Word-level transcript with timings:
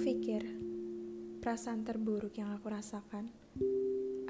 pikir 0.00 0.40
perasaan 1.44 1.84
terburuk 1.84 2.32
yang 2.32 2.56
aku 2.56 2.72
rasakan 2.72 3.28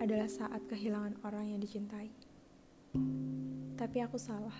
adalah 0.03 0.27
saat 0.27 0.67
kehilangan 0.67 1.23
orang 1.23 1.55
yang 1.55 1.63
dicintai. 1.63 2.11
Tapi 3.79 3.99
aku 4.03 4.19
salah. 4.19 4.59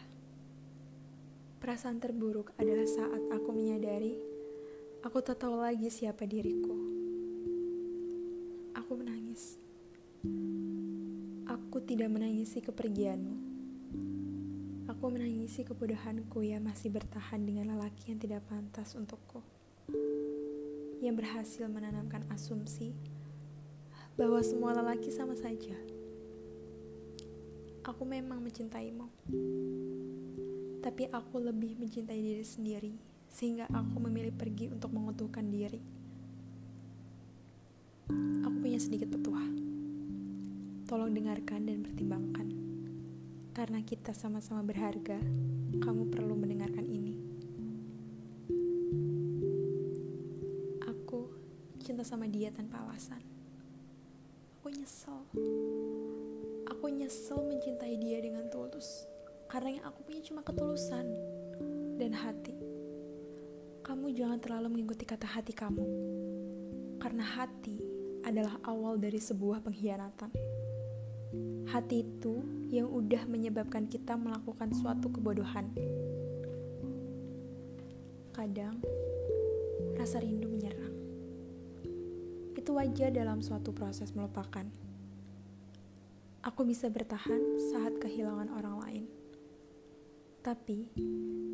Perasaan 1.59 1.99
terburuk 1.99 2.55
adalah 2.63 2.87
saat 2.87 3.27
aku 3.27 3.51
menyadari 3.51 4.15
aku 5.03 5.19
tak 5.19 5.43
tahu 5.43 5.59
lagi 5.59 5.91
siapa 5.91 6.31
diriku. 6.31 6.79
Aku 8.79 8.95
menangis. 8.95 9.59
Aku 11.51 11.83
tidak 11.91 12.07
menangisi 12.07 12.63
kepergianmu. 12.63 13.35
Aku 14.87 15.11
menangisi 15.11 15.67
kebodohanku 15.67 16.39
yang 16.47 16.63
masih 16.63 16.95
bertahan 16.95 17.43
dengan 17.43 17.75
lelaki 17.75 18.15
yang 18.15 18.23
tidak 18.23 18.47
pantas 18.47 18.95
untukku 18.95 19.43
yang 21.11 21.19
berhasil 21.19 21.67
menanamkan 21.67 22.23
asumsi 22.31 22.95
bahwa 24.15 24.39
semua 24.47 24.71
lelaki 24.79 25.11
sama 25.11 25.35
saja. 25.35 25.75
Aku 27.83 28.07
memang 28.07 28.39
mencintaimu, 28.39 29.11
tapi 30.79 31.11
aku 31.11 31.43
lebih 31.43 31.75
mencintai 31.83 32.15
diri 32.15 32.47
sendiri, 32.47 32.95
sehingga 33.27 33.67
aku 33.75 33.99
memilih 34.07 34.31
pergi 34.31 34.71
untuk 34.71 34.95
mengutuhkan 34.95 35.51
diri. 35.51 35.83
Aku 38.47 38.57
punya 38.63 38.79
sedikit 38.79 39.11
petua. 39.11 39.43
Tolong 40.87 41.11
dengarkan 41.11 41.67
dan 41.67 41.83
pertimbangkan. 41.83 42.47
Karena 43.51 43.83
kita 43.83 44.15
sama-sama 44.15 44.63
berharga, 44.63 45.19
kamu 45.75 46.07
perlu 46.15 46.39
mendengarkan 46.39 46.87
ini. 46.87 47.10
Cinta 51.91 52.07
sama 52.07 52.31
dia 52.31 52.55
tanpa 52.55 52.87
alasan. 52.87 53.19
Aku 54.63 54.71
nyesel. 54.71 55.27
Aku 56.71 56.87
nyesel 56.87 57.43
mencintai 57.43 57.99
dia 57.99 58.23
dengan 58.23 58.47
tulus. 58.47 59.11
Karena 59.51 59.75
yang 59.75 59.85
aku 59.91 60.07
punya 60.07 60.23
cuma 60.23 60.47
ketulusan 60.47 61.03
dan 61.99 62.15
hati. 62.15 62.55
Kamu 63.83 64.07
jangan 64.15 64.39
terlalu 64.39 64.79
mengikuti 64.79 65.03
kata 65.03 65.27
hati 65.27 65.51
kamu. 65.51 65.83
Karena 67.03 67.27
hati 67.27 67.83
adalah 68.23 68.55
awal 68.63 68.95
dari 69.03 69.19
sebuah 69.19 69.59
pengkhianatan. 69.67 70.31
Hati 71.75 72.07
itu 72.07 72.39
yang 72.71 72.87
udah 72.87 73.27
menyebabkan 73.27 73.91
kita 73.91 74.15
melakukan 74.15 74.71
suatu 74.79 75.11
kebodohan. 75.11 75.67
Kadang 78.31 78.79
rasa 79.99 80.23
rindu 80.23 80.47
menyerang. 80.47 80.80
Itu 82.71 82.79
wajar 82.79 83.11
dalam 83.11 83.43
suatu 83.43 83.75
proses 83.75 84.15
melupakan. 84.15 84.63
Aku 86.47 86.63
bisa 86.63 86.87
bertahan 86.87 87.59
saat 87.59 87.99
kehilangan 87.99 88.47
orang 88.47 88.77
lain. 88.79 89.05
Tapi, 90.39 90.87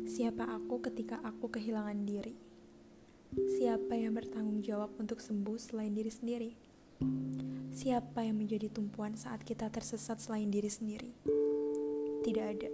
siapa 0.05 0.45
aku 0.45 0.77
ketika 0.85 1.17
aku 1.25 1.49
kehilangan 1.49 2.05
diri? 2.05 2.37
Siapa 3.33 3.97
yang 3.97 4.13
bertanggung 4.13 4.61
jawab 4.61 4.93
untuk 5.01 5.17
sembuh 5.17 5.57
selain 5.57 5.89
diri 5.97 6.13
sendiri? 6.13 6.51
Siapa 7.73 8.21
yang 8.21 8.37
menjadi 8.37 8.69
tumpuan 8.69 9.17
saat 9.17 9.41
kita 9.41 9.73
tersesat 9.73 10.21
selain 10.21 10.53
diri 10.53 10.69
sendiri? 10.69 11.17
Tidak 12.21 12.45
ada. 12.45 12.69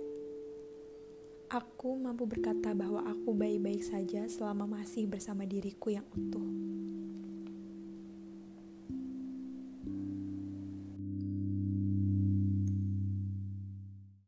Aku 1.64 1.96
mampu 1.96 2.28
berkata 2.28 2.76
bahwa 2.76 3.08
aku 3.08 3.32
baik-baik 3.32 3.88
saja 3.88 4.28
selama 4.28 4.68
masih 4.68 5.08
bersama 5.08 5.48
diriku 5.48 5.96
yang 5.96 6.04
utuh. 6.12 6.73